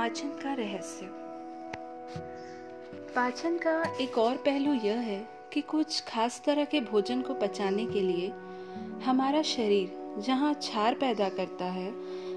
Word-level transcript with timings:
पाचन 0.00 0.28
का 0.42 0.52
रहस्य। 0.54 1.06
पाचन 3.14 3.56
का 3.56 3.72
एक 4.00 4.16
और 4.18 4.36
पहलू 4.36 4.72
यह 4.74 4.98
है 4.98 5.18
कि 5.52 5.60
कुछ 5.60 6.00
खास 6.08 6.40
तरह 6.44 6.64
के 6.64 6.80
भोजन 6.80 7.22
को 7.22 7.34
पचाने 7.34 7.84
के 7.86 8.00
लिए 8.00 8.28
हमारा 9.04 9.42
शरीर 9.42 10.22
जहाँ 10.26 10.54
क्षार 10.54 10.94
पैदा 10.94 11.28
करता 11.28 11.64
है, 11.64 11.90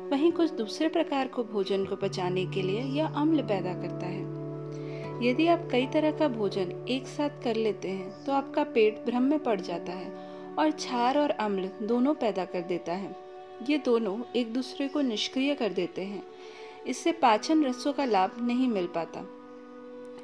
वहीं 0.09 0.31
कुछ 0.31 0.51
दूसरे 0.51 0.87
प्रकार 0.87 1.27
को 1.27 1.43
भोजन 1.43 1.85
को 1.85 1.95
पचाने 1.95 2.45
के 2.45 2.61
लिए 2.61 2.81
यह 2.97 3.15
अम्ल 3.15 3.43
पैदा 3.43 3.73
करता 3.73 4.07
है। 4.07 5.27
यदि 5.27 5.47
आप 5.47 5.67
कई 5.71 5.87
तरह 5.87 6.11
का 6.11 6.27
भोजन 6.27 6.85
एक 6.89 7.07
साथ 7.07 7.41
कर 7.43 7.55
लेते 7.55 7.89
हैं 7.89 8.25
तो 8.25 8.31
आपका 8.31 8.63
पेट 8.63 9.03
भ्रम 9.05 9.23
में 9.23 9.39
पड़ 9.39 9.59
जाता 9.61 9.93
है 9.93 10.11
और 10.59 10.71
क्षार 10.73 11.17
और 11.17 11.29
अम्ल 11.29 11.69
दोनों 11.83 12.13
पैदा 12.15 12.45
कर 12.45 12.61
देता 12.65 12.93
है। 12.93 13.15
ये 13.69 13.77
दोनों 13.77 14.19
एक 14.35 14.53
दूसरे 14.53 14.87
को 14.87 15.01
निष्क्रिय 15.01 15.55
कर 15.55 15.73
देते 15.73 16.01
हैं। 16.01 16.23
इससे 16.87 17.11
पाचन 17.11 17.63
रसों 17.65 17.93
का 17.93 18.05
लाभ 18.05 18.35
नहीं 18.41 18.67
मिल 18.67 18.87
पाता। 18.87 19.25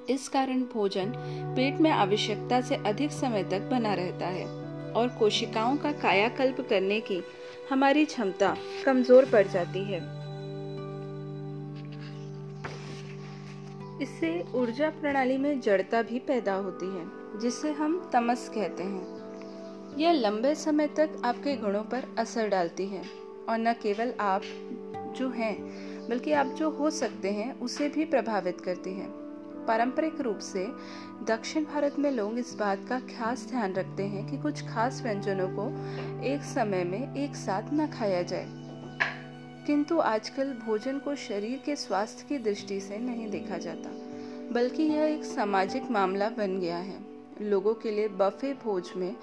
इस 0.09 0.27
कारण 0.29 0.61
भोजन 0.63 1.13
पेट 1.55 1.79
में 1.81 1.89
आवश्यकता 1.91 2.61
से 2.61 2.75
अधिक 2.75 3.11
समय 3.11 3.43
तक 3.43 3.69
बना 3.71 3.93
रहता 3.93 4.27
है 4.27 4.45
और 4.93 5.07
कोशिकाओं 5.09 5.77
का 5.77 5.91
कायाकल्प 5.91 6.61
करने 6.69 6.99
की 7.01 7.21
हमारी 7.69 8.05
क्षमता 8.05 8.55
कमज़ोर 8.85 9.25
पड़ 9.25 9.47
जाती 9.47 9.83
है। 9.83 9.99
इससे 14.01 14.31
ऊर्जा 14.55 14.89
प्रणाली 14.89 15.37
में 15.37 15.59
जड़ता 15.61 16.01
भी 16.01 16.19
पैदा 16.19 16.53
होती 16.55 16.85
है, 16.85 17.05
जिसे 17.39 17.71
हम 17.71 18.09
तमस 18.13 18.49
कहते 18.49 18.83
हैं। 18.83 19.97
यह 19.97 20.11
लंबे 20.11 20.53
समय 20.55 20.87
तक 20.87 21.21
आपके 21.25 21.55
गुणों 21.55 21.83
पर 21.83 22.15
असर 22.19 22.47
डालती 22.47 22.85
है 22.87 23.01
और 23.49 23.57
न 23.57 23.73
केवल 23.73 24.13
आप 24.19 24.41
जो 25.17 25.29
हैं 25.29 25.55
बल्कि 26.09 26.31
आप 26.31 26.47
जो 26.47 26.69
हो 26.69 26.89
सकते 26.89 27.31
हैं, 27.31 27.59
उसे 27.59 27.89
भी 27.89 28.05
प्रभावित 28.05 28.61
करती 28.61 28.93
है। 28.93 29.07
पारंपरिक 29.65 30.21
रूप 30.21 30.39
से, 30.39 30.67
दक्षिण 31.25 31.65
भारत 31.65 31.99
में 31.99 32.11
लोग 32.11 32.37
इस 32.37 32.53
बात 32.53 32.85
का 32.89 32.99
खास 32.99 33.47
ध्यान 33.49 33.73
रखते 33.73 34.03
हैं 34.03 34.31
कि 34.31 34.37
कुछ 34.37 34.67
खास 34.67 35.01
व्यंजनों 35.01 35.47
को 35.49 35.67
एक 36.23 36.41
समय 36.41 36.83
में 36.83 37.15
एक 37.15 37.35
साथ 37.35 37.73
न 37.73 37.87
खाया 37.87 38.21
जाए। 38.21 38.47
किंतु 39.67 39.99
आजकल 39.99 40.53
भोजन 40.53 40.99
को 40.99 41.15
शरीर 41.15 41.61
के 41.65 41.75
स्वास्थ्य 41.75 42.25
की 42.29 42.37
दृष्टि 42.37 42.79
से 42.79 42.97
नहीं 42.97 43.29
देखा 43.29 43.57
जाता, 43.57 43.89
बल्कि 44.53 44.83
यह 44.83 45.03
एक 45.03 45.23
सामाजिक 45.23 45.91
मामला 45.91 46.29
बन 46.29 46.59
गया 46.59 46.77
है। 46.77 46.99
लोगों 47.41 47.73
के 47.73 47.91
लिए 47.91 48.07
बफे 48.07 48.53
भोज 48.53 48.91
में 48.95 49.15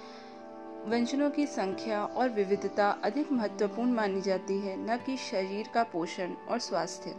व्यंजनों 0.87 1.31
की 1.31 1.47
संख्या 1.47 2.05
और 2.05 2.29
विविधता 2.29 2.91
अधिक 3.05 3.33
महत्वपूर्ण 3.33 3.93
मानी 3.93 4.21
जाती 4.21 4.59
है 4.59 4.77
न 4.79 4.97
कि 4.97 5.17
शरीर 5.17 5.69
का 5.75 5.83
पोषण 5.83 6.33
और 6.49 6.59
स्वास्थ्य। 6.59 7.15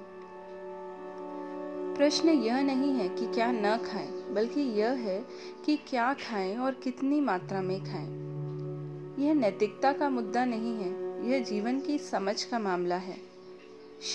प्रश्न 1.97 2.29
यह 2.29 2.61
नहीं 2.61 2.93
है 2.93 3.09
कि 3.09 3.25
क्या 3.25 3.51
न 3.51 3.77
खाएँ, 3.77 4.33
बल्कि 4.33 4.61
यह 4.61 4.89
है 4.89 5.25
कि 5.65 5.77
क्या 5.77 6.13
खाएँ 6.13 6.57
और 6.57 6.73
कितनी 6.73 7.21
मात्रा 7.21 7.61
में 7.61 7.79
खाएँ। 7.83 8.27
यह 9.25 9.33
नैतिकता 9.33 9.93
का 9.93 10.09
मुद्दा 10.09 10.45
नहीं 10.45 10.75
है 10.75 11.07
यह 11.29 11.43
जीवन 11.43 11.79
की 11.79 11.97
समझ 11.97 12.43
का 12.43 12.59
मामला 12.59 12.95
है। 12.95 13.17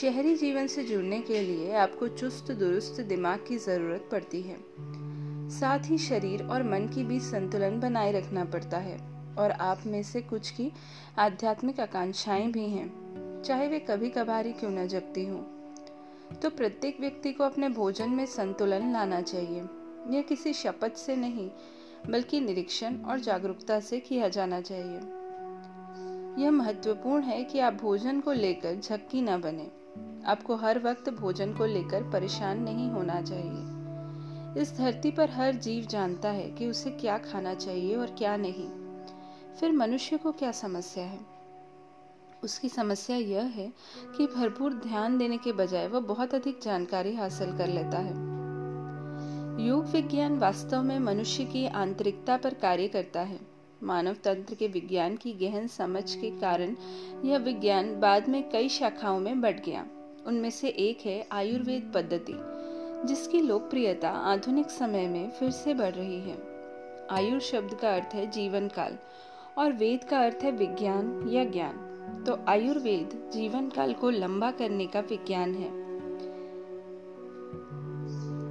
शहरी 0.01 0.37
जीवन 0.37 0.67
से 0.67 0.85
जुड़ने 0.85 1.21
के 1.21 1.41
लिए 1.41 1.75
आपको 1.75 2.09
चुस्त 2.09 2.53
दुरुस्त 2.53 3.01
दिमाग 3.01 3.45
की 3.49 3.59
ज़रूरत 3.59 4.09
पड़ती 4.13 4.43
है। 4.43 4.57
साथ 5.51 5.79
ही 5.85 5.99
शरीर 5.99 6.43
और 6.43 6.63
मन 6.63 6.89
की 6.95 7.05
भी 7.05 7.21
संतुलन 7.21 7.81
बनाए 7.81 8.13
रखना 8.13 8.45
पड़ता 8.45 8.79
है। 8.79 9.22
और 9.39 9.51
आप 9.51 9.79
में 9.87 10.03
से 10.03 10.21
कुछ 10.21 10.51
की 10.51 10.73
आध्यात्मिक 11.19 11.81
आकांक्षाएँ 11.81 12.53
भी 12.53 12.69
हैं। 12.69 13.03
चाहे 13.43 13.69
वे 13.69 13.79
कभी 13.79 14.11
कभार 14.11 14.47
ही 14.47 14.53
क्यों 14.53 14.71
न 14.71 14.87
जगती 14.87 15.27
हों। 15.27 15.43
तो 16.43 16.51
प्रत्येक 16.51 17.01
व्यक्ति 17.01 17.33
को 17.33 17.45
अपने 17.45 17.69
भोजन 17.69 18.11
में 18.11 18.27
संतुलन 18.27 18.93
लाना 18.93 19.21
चाहिए। 19.21 19.61
यह 20.11 20.23
किसी 20.23 20.53
शपथ 20.53 20.93
से 20.93 21.17
नहीं, 21.17 21.51
बल्कि 22.09 22.41
निरीक्षण 22.41 22.97
और 22.97 23.21
जागरूकता 23.21 23.81
से 23.81 24.01
किया 24.01 24.29
जाना 24.29 24.61
चाहिए। 24.61 25.01
यह 26.45 26.51
महत्वपूर्ण 26.51 27.23
है 27.23 27.45
कि 27.45 27.59
आप 27.59 27.75
भोजन 27.75 28.21
को 28.21 28.33
लेकर 28.33 28.75
झक्की 28.75 29.23
न 29.23 29.41
बने। 29.41 29.71
आपको 30.27 30.57
हर 30.57 30.79
वक्त 30.79 31.11
भोजन 31.11 31.53
को 31.53 31.67
लेकर 31.67 32.11
परेशान 32.11 32.63
नहीं 32.63 32.91
होना 32.91 33.23
चाहिए। 33.23 33.83
इस 34.63 34.75
धरती 34.79 35.11
पर 35.11 35.31
हर 35.31 35.55
जीव 35.55 35.85
जानता 35.85 36.31
है 36.31 36.51
कि 36.51 36.67
उसे 36.67 36.91
क्या 36.91 37.19
खाना 37.19 37.55
चाहिए 37.55 37.97
और 37.97 38.07
क्या 38.07 38.37
नहीं। 38.37 38.82
फिर 39.61 39.73
मनुष्य 39.73 40.17
को 40.17 40.33
क्या 40.33 40.53
समस्या 40.53 41.05
है? 41.05 41.21
उसकी 42.45 42.69
समस्या 42.69 43.17
यह 43.17 43.43
है 43.43 43.73
कि 44.17 44.27
भरपूर 44.27 44.73
ध्यान 44.73 45.19
देने 45.19 45.37
के 45.37 45.53
बजाय 45.53 45.87
वह 45.89 46.01
बहुत 46.01 46.35
अधिक 46.35 46.61
जानकारी 46.63 47.15
हासिल 47.15 47.57
कर 47.59 47.67
लेता 47.67 47.99
है। 47.99 48.33
योग 49.67 49.85
विज्ञान 49.85 50.39
वास्तव 50.39 50.83
में 50.83 50.99
मनुष्य 50.99 51.45
की 51.45 51.67
आंतरिकता 51.67 52.37
पर 52.37 52.55
कार्य 52.55 52.89
करता 52.89 53.21
है। 53.21 53.41
मानव 53.83 54.17
तंत्र 54.25 54.55
के 54.55 54.67
विज्ञान 54.67 55.17
की 55.17 55.33
गहन 55.33 55.67
समझ 55.67 56.15
के 56.15 56.31
कारण 56.31 56.77
यह 57.25 57.39
विज्ञान 57.39 58.01
बाद 58.01 58.29
में 58.29 58.51
कई 58.51 58.69
शाखाओं 58.69 59.21
में 59.21 59.41
बढ़ 59.41 59.61
गया। 59.61 59.87
उनमें 60.27 60.51
से 60.51 60.69
एक 60.69 61.07
है 61.07 61.27
आयुर्वेद 61.33 61.93
पद्धति, 61.95 62.35
जिसकी 63.09 63.41
लोकप्रियता 63.41 64.11
आधुनिक 64.11 64.71
समय 64.71 65.09
में 65.09 65.31
फिर 65.31 65.51
से 65.51 65.75
बढ़ 65.75 65.95
रही 65.95 66.21
है। 66.21 66.39
आयुर 67.11 67.41
शब्द 67.41 67.75
का 67.75 67.95
अर्थ 67.95 68.15
है 68.15 68.27
जीवन 68.31 68.69
काल 68.69 68.99
और 69.59 69.73
वेद 69.73 70.05
का 70.05 70.19
अर्थ 70.19 70.39
है 70.43 70.51
विज्ञान 70.53 71.29
या 71.29 71.45
ज्ञान। 71.45 72.25
तो 72.27 72.39
आयुर्वेद 72.49 73.31
जीवन 73.33 73.69
काल 73.69 73.93
को 73.93 74.11
लंबा 74.11 74.51
करने 74.51 74.87
का 74.87 75.01
विज्ञान 75.01 75.55
है। 75.55 75.81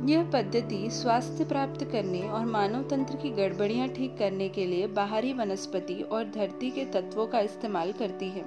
यह 0.10 0.30
पद्धति 0.32 0.90
स्वास्थ्य 0.92 1.46
प्राप्त 1.46 1.84
करने 1.84 2.22
और 2.22 2.46
मानव 2.46 2.84
तंत्र 2.90 3.16
की 3.16 3.30
गड़बड़ियाँ 3.30 3.88
ठीक 3.88 4.18
करने 4.18 4.50
के 4.50 4.66
लिए 4.66 4.88
बाहरी 4.88 5.34
वनस्पति 5.34 6.02
और 6.02 6.24
धरती 6.24 6.72
के 6.72 6.86
तत्वों 6.86 7.28
का 7.28 7.40
इस्तेमाल 7.40 7.92
करती 7.92 8.30
है। 8.30 8.46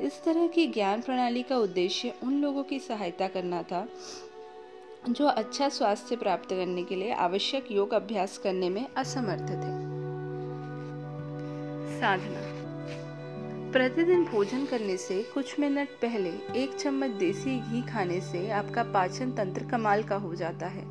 इस 0.00 0.24
तरह 0.24 0.46
की 0.46 0.66
ज्ञान 0.66 1.00
प्रणाली 1.00 1.42
का 1.42 1.58
उद्देश्य 1.58 2.14
उन 2.22 2.34
लोगों 2.34 2.62
की 2.62 2.78
सहायता 2.78 3.28
करना 3.28 3.62
था, 3.62 3.88
जो 5.08 5.26
अच्छा 5.26 5.68
स्वास्थ्य 5.68 6.16
प्राप्त 6.16 6.48
करने 6.48 6.84
के 6.84 6.96
लिए 6.96 7.12
आवश्यक 7.12 7.72
योग 7.72 7.94
अभ्यास 7.94 8.38
करने 8.38 8.68
में 8.70 8.86
असमर्थ 8.96 9.50
थे। 9.50 9.90
साधना। 12.00 12.40
प्रतिदिन 13.72 14.24
भोजन 14.24 14.66
करने 14.66 14.96
से 14.96 15.22
कुछ 15.22 15.60
मिनट 15.60 15.88
पहले 15.88 16.30
एक 16.56 16.74
चम्मच 16.74 17.10
देसी 17.10 17.58
घी 17.58 17.82
खाने 17.82 18.20
से 18.20 18.50
आपका 18.50 18.82
पाचन 18.82 19.32
तंत्र 19.32 19.64
कमाल 19.64 20.02
का 20.02 20.16
हो 20.16 20.34
जाता 20.34 20.66
है। 20.66 20.84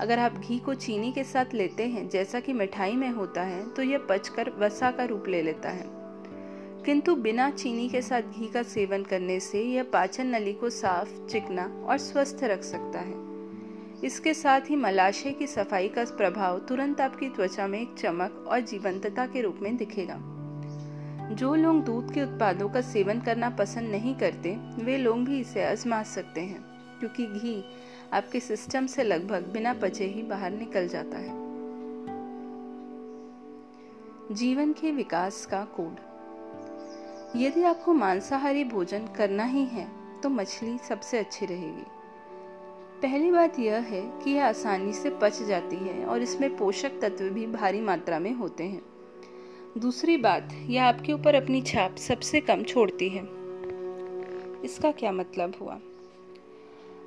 अगर 0.00 0.18
आप 0.18 0.32
घी 0.32 0.58
को 0.58 0.74
चीनी 0.74 1.12
के 1.12 1.24
साथ 1.24 1.54
लेते 1.54 1.86
हैं, 1.86 2.08
जैसा 2.08 2.40
कि 2.40 2.52
मिठाई 2.52 2.92
में 2.92 3.10
होता 3.10 3.42
है 3.42 3.70
तो 3.70 3.82
यह 3.82 3.98
पचकर 3.98 4.50
वसा 4.50 4.90
का 4.90 5.04
रूप 5.04 5.24
ले 5.28 5.42
लेता 5.42 5.68
है। 5.68 5.84
किंतु 6.84 7.16
बिना 7.16 7.50
चीनी 7.50 7.88
के 7.88 8.02
साथ 8.02 8.22
घी 8.22 8.46
का 8.46 8.62
सेवन 8.62 9.02
करने 9.02 9.40
से 9.40 9.62
यह 9.62 9.82
पाचन 9.82 10.26
नली 10.26 10.52
को 10.52 10.70
साफ़, 10.70 11.26
चिकना 11.26 11.84
और 11.86 11.98
स्वस्थ 11.98 12.44
रख 12.44 12.62
सकता 12.62 12.98
है। 12.98 13.27
इसके 14.04 14.34
साथ 14.34 14.60
ही 14.60 14.76
मलाशय 14.76 15.30
की 15.30 15.46
सफ़ाई 15.46 15.88
का 15.88 16.04
प्रभाव 16.04 16.58
तुरंत 16.58 17.00
आपकी 17.00 17.28
त्वचा 17.28 17.66
में 17.66 17.80
एक 17.80 17.94
चमक 17.98 18.44
और 18.48 18.60
जीवंतता 18.60 19.26
के 19.26 19.40
रूप 19.40 19.58
में 19.62 19.76
दिखेगा। 19.76 20.18
जो 21.28 21.54
लोग 21.54 21.84
दूध 21.84 22.14
के 22.14 22.22
उत्पादों 22.22 22.68
का 22.68 22.80
सेवन 22.80 23.20
करना 23.20 23.50
पसंद 23.50 23.90
नहीं 23.90 24.14
करते, 24.14 24.56
वे 24.84 24.96
लोग 24.98 25.24
भी 25.24 25.40
इसे 25.40 25.64
आजमा 25.64 26.02
सकते 26.02 26.40
हैं, 26.40 26.62
क्योंकि 27.00 27.26
घी 27.26 27.64
आपके 28.12 28.40
सिस्टम 28.40 28.86
से 28.86 29.02
लगभग 29.02 29.46
बिना 29.46 29.74
पचे 29.74 30.04
ही 30.04 30.22
बाहर 30.22 30.50
निकल 30.50 30.88
जाता 30.88 31.18
है। 31.18 31.48
जीवन 34.34 34.72
के 34.72 34.92
विकास 34.92 35.46
का 35.46 35.64
कोड। 35.64 35.96
यदि 37.36 37.62
आपको 37.62 37.92
मांसाहारी 37.92 38.64
भोजन 38.64 39.06
करना 39.06 39.44
ही 39.44 39.64
है 39.64 39.88
तो 40.20 40.28
मछली 40.28 40.78
सबसे 40.78 41.18
अच्छी 41.18 41.46
रहेगी। 41.46 41.97
पहली 43.02 43.30
बात 43.30 43.58
यह 43.58 43.74
है 43.74 44.00
कि 44.24 44.30
यह 44.30 44.46
आसानी 44.46 44.92
से 44.92 45.10
पच 45.10 45.42
जाती 45.42 45.76
है 45.76 46.04
और 46.04 46.22
इसमें 46.22 46.56
पोषक 46.56 46.92
तत्व 47.02 47.24
भी 47.24 47.46
भारी 47.46 47.80
मात्रा 47.80 48.18
में 48.18 48.32
होते 48.32 48.64
हैं। 48.64 48.82
दूसरी 49.78 50.16
बात, 50.16 50.48
यह 50.66 50.84
आपके 50.84 51.12
ऊपर 51.12 51.34
अपनी 51.34 51.62
छाप 51.62 51.96
सबसे 51.96 52.40
कम 52.40 52.62
छोड़ती 52.62 53.08
है। 53.08 53.22
इसका 54.64 54.90
क्या 54.90 55.12
मतलब 55.12 55.54
हुआ? 55.60 55.78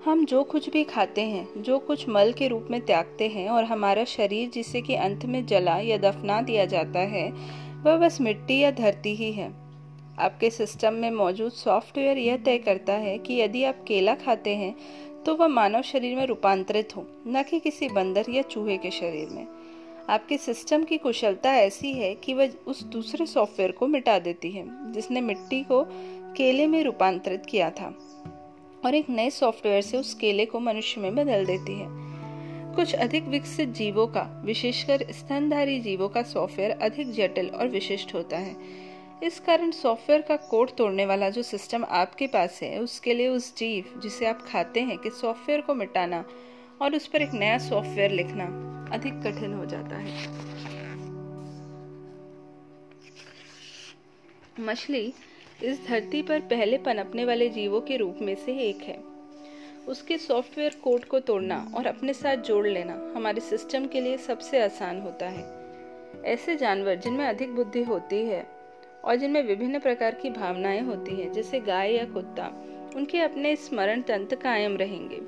हम 0.05 0.25
जो 0.25 0.43
कुछ 0.43 0.69
भी 0.69 0.83
खाते 0.83 1.21
हैं, 1.21 1.49
जो 1.57 1.79
कुछ 1.79 2.09
मल 2.09 2.33
के 2.33 2.47
रूप 2.47 2.67
में 2.71 2.85
त्यागते 2.85 3.27
हैं 3.27 3.49
और 3.49 3.63
हमारा 3.63 4.03
शरीर 4.03 4.49
जिसे 4.49 4.81
कि 4.81 4.95
अंत 4.95 5.25
में 5.25 5.45
जला 5.45 5.79
या 5.79 5.97
दफना 5.97 6.41
दिया 6.41 6.65
जाता 6.65 6.99
है, 6.99 7.31
वह 7.83 7.97
बस 7.97 8.21
मिट्टी 8.21 8.59
या 8.59 8.71
धरती 8.71 9.15
ही 9.15 9.31
है। 9.31 9.61
आपके 10.19 10.49
सिस्टम 10.49 10.93
में 10.93 11.11
मौजूद 11.11 11.51
सॉफ्टवेयर 11.51 12.17
यह 12.17 12.37
तय 12.37 12.57
करता 12.57 12.93
है 12.93 13.17
कि 13.17 13.33
यदि 13.33 13.63
आप 13.63 13.83
केला 13.87 14.15
खाते 14.15 14.55
हैं 14.55 14.75
तो 15.25 15.35
वह 15.35 15.47
मानव 15.47 15.81
शरीर 15.81 16.15
में 16.15 16.25
रूपांतरित 16.25 16.95
हो, 16.95 17.07
न 17.27 17.43
कि 17.43 17.59
किसी 17.59 17.89
बंदर 17.89 18.25
या 18.29 18.41
चूहे 18.41 18.77
के 18.77 18.91
शरीर 18.91 19.29
में। 19.29 19.47
आपके 20.09 20.37
सिस्टम 20.37 20.83
की 20.83 20.97
कुशलता 20.97 21.53
ऐसी 21.53 21.93
है 21.93 22.15
कि 22.15 22.33
वह 22.33 22.51
उस 22.67 22.83
दूसरे 22.83 23.25
सॉफ्टवेयर 23.25 23.71
को 23.71 23.87
मिटा 23.87 24.19
देती 24.19 24.51
है, 24.51 24.91
जिसने 24.91 25.21
मिट्टी 25.21 25.63
को 25.63 25.83
केले 26.37 26.67
में 26.67 26.83
रूपांतरित 26.83 27.45
किया 27.45 27.69
था, 27.69 27.93
और 28.85 28.95
एक 28.95 29.09
नए 29.09 29.29
सॉफ्टवेयर 29.29 29.81
से 29.81 29.97
उस 29.97 30.13
केले 30.13 30.45
को 30.45 30.59
मनुष्य 30.59 31.01
में 31.01 31.15
बदल 31.15 31.45
देती 31.45 31.79
है। 31.79 31.87
कुछ 32.75 32.93
अधिक 32.95 33.23
विकसित 33.23 33.69
जीवों 33.69 34.07
का, 34.07 34.41
विशेषकर 34.45 35.05
स्तनधारी 35.11 35.79
जीवों 35.79 36.09
का 36.09 36.21
सॉफ्टवेयर 36.23 36.71
अधिक 36.71 37.11
जटिल 37.11 37.49
और 37.49 37.67
विशिष्ट 37.67 38.13
होता 38.13 38.37
है। 38.37 38.55
इस 39.23 39.39
कारण 39.39 39.71
सॉफ्टवेयर 39.71 40.21
का 40.21 40.35
कोड 40.35 40.71
तोड़ने 40.71 41.05
वाला 41.05 41.29
जो 41.29 41.41
सिस्टम 41.41 41.83
आपके 41.85 42.27
पास 42.27 42.59
है, 42.63 42.79
उसके 42.79 43.13
लिए 43.13 43.27
उस 43.27 43.55
जीव 43.57 43.99
जिसे 43.99 44.25
आप 44.25 44.41
खाते 44.41 44.79
हैं 44.79 44.97
कि 44.97 45.09
सॉफ्टवेयर 45.09 45.61
को 45.61 45.73
मिटाना 45.73 46.23
और 46.81 46.95
उस 46.95 47.07
पर 47.07 47.21
एक 47.21 47.33
नया 47.33 47.57
सॉफ्टवेयर 47.57 48.11
लिखना 48.11 48.45
अधिक 48.93 49.13
कठिन 49.13 49.53
हो 49.53 49.65
जाता 49.65 49.95
है। 49.95 50.29
मछली 54.59 55.13
इस 55.63 55.85
धरती 55.87 56.21
पर 56.21 56.39
पहले 56.39 56.77
पनपने 56.77 57.25
वाले 57.25 57.49
जीवों 57.49 57.81
के 57.81 57.97
रूप 57.97 58.17
में 58.21 58.35
से 58.35 58.57
एक 58.59 58.81
है। 58.81 58.97
उसके 59.87 60.17
सॉफ्टवेयर 60.17 60.75
कोड 60.83 61.05
को 61.05 61.19
तोड़ना 61.19 61.71
और 61.75 61.87
अपने 61.87 62.13
साथ 62.13 62.37
जोड़ 62.37 62.67
लेना 62.67 62.93
हमारे 63.15 63.41
सिस्टम 63.41 63.85
के 63.87 64.01
लिए 64.01 64.17
सबसे 64.17 64.63
आसान 64.63 65.01
होता 65.01 65.29
है। 65.29 65.45
ऐसे 66.25 66.55
जानवर 66.55 66.95
जिनमें 66.95 67.25
अधिक 67.25 67.55
बुद्धि 67.55 67.83
होती 67.83 68.23
है 68.25 68.60
और 69.05 69.15
जिनमें 69.15 69.43
विभिन्न 69.43 69.79
प्रकार 69.79 70.15
की 70.15 70.29
भावनाएँ 70.29 70.81
होती 70.81 71.15
हैं, 71.15 71.31
जैसे 71.31 71.59
गाय 71.59 71.91
या 71.91 72.05
कुत्ता, 72.05 72.65
उनके 72.95 73.19
अपने 73.19 73.55
स्मरण 73.55 74.01
तंत्र 74.01 74.35
कायम 74.35 74.77
रहेंगे। 74.77 75.19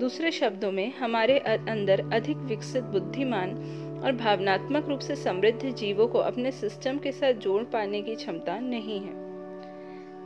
दूसरे 0.00 0.30
शब्दों 0.30 0.72
में, 0.72 0.92
हमारे 0.92 1.38
अंदर 1.38 2.10
अधिक 2.12 2.36
विकसित 2.36 2.82
बुद्धिमान 2.82 3.54
और 4.04 4.12
भावनात्मक 4.12 4.88
रूप 4.88 5.00
से 5.00 5.16
समृद्ध 5.16 5.70
जीवों 5.70 6.08
को 6.08 6.18
अपने 6.18 6.52
सिस्टम 6.52 6.98
के 6.98 7.12
साथ 7.12 7.32
जोड़ 7.32 7.62
पाने 7.62 8.02
की 8.02 8.14
क्षमता 8.14 8.58
नहीं 8.58 9.00
है। 9.00 9.28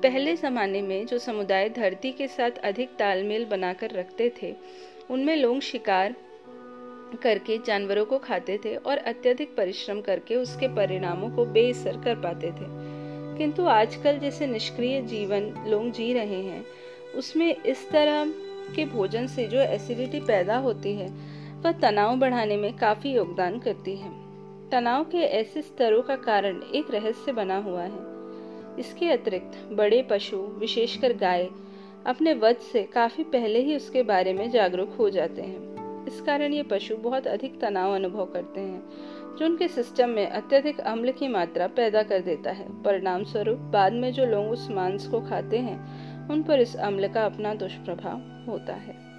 पहले 0.00 0.36
जमाने 0.36 0.82
में, 0.82 1.06
जो 1.06 1.18
समुदाय 1.18 1.68
धरती 1.68 2.12
के 2.12 2.28
साथ 2.28 2.50
अधिक 2.50 2.88
तालमेल 2.98 3.44
बनाकर 3.44 3.90
रखते 3.90 4.32
थे, 4.42 4.54
उनमें 5.10 5.36
लोग 5.36 5.60
शिकार 5.60 6.14
करके 7.14 7.58
जानवरों 7.58 8.04
को 8.04 8.18
खाते 8.18 8.58
थे 8.64 8.76
और 8.76 8.96
अत्यधिक 8.96 9.56
परिश्रम 9.56 10.00
करके 10.00 10.36
उसके 10.36 10.68
परिणामों 10.68 11.30
को 11.30 11.44
बेअसर 11.44 11.96
कर 11.96 12.14
पाते 12.14 12.46
थे। 12.46 12.92
किंतु 13.38 13.66
आजकल 13.66 14.18
जैसे 14.18 14.46
निष्क्रिय 14.46 15.02
जीवन 15.02 15.64
लोग 15.68 15.90
जी 15.90 16.12
रहे 16.12 16.42
हैं, 16.42 16.66
उसमें 17.14 17.56
इस 17.62 17.90
तरह 17.90 18.24
के 18.76 18.84
भोजन 18.84 19.26
से 19.26 19.46
जो 19.46 19.58
एसिडिटी 19.58 20.20
पैदा 20.20 20.56
होती 20.56 20.92
है, 20.92 21.08
वह 21.62 21.72
तनाव 21.72 22.16
बढ़ाने 22.16 22.56
में 22.56 22.76
काफ़ी 22.76 23.12
योगदान 23.12 23.58
करती 23.58 23.96
है। 23.96 24.10
तनाव 24.70 25.04
के 25.04 25.18
ऐसे 25.18 25.62
स्तरों 25.62 26.02
का 26.02 26.16
कारण 26.16 26.62
एक 26.74 26.90
रहस्य 26.90 27.32
बना 27.32 27.58
हुआ 27.58 27.82
है। 27.82 28.12
इसके 28.78 29.10
अतिरिक्त 29.10 29.68
बड़े 29.72 30.02
पशु, 30.02 30.36
विशेषकर 30.36 31.12
गाय, 31.12 31.48
अपने 32.06 32.34
वध 32.34 32.56
से 32.56 32.82
काफ़ी 32.82 33.24
पहले 33.24 33.60
ही 33.60 33.76
उसके 33.76 34.02
बारे 34.02 34.32
में 34.32 34.50
जागरूक 34.50 34.88
हो 34.88 35.10
जाते 35.10 35.42
हैं। 35.42 35.71
इस 36.12 36.20
कारण 36.20 36.52
ये 36.52 36.62
पशु 36.62 36.96
बहुत 36.96 37.26
अधिक 37.26 37.60
तनाव 37.60 37.94
अनुभव 37.94 38.24
करते 38.24 38.60
हैं, 38.60 38.82
जो 39.36 39.44
उनके 39.46 39.68
सिस्टम 39.68 40.08
में 40.08 40.26
अत्यधिक 40.26 40.80
अम्ल 40.80 41.12
की 41.12 41.28
मात्रा 41.28 41.66
पैदा 41.66 42.02
कर 42.02 42.20
देता 42.20 42.50
है। 42.50 42.82
परिणाम 42.82 43.24
स्वरूप 43.24 43.58
बाद 43.58 43.92
में 43.92 44.12
जो 44.12 44.26
लोग 44.26 44.50
उस 44.50 44.70
मांस 44.70 45.06
को 45.06 45.20
खाते 45.20 45.58
हैं, 45.58 46.28
उन 46.28 46.42
पर 46.42 46.60
इस 46.60 46.76
अम्ल 46.76 47.08
का 47.08 47.24
अपना 47.24 47.54
दुष्प्रभाव 47.54 48.50
होता 48.50 48.72
है। 48.72 49.11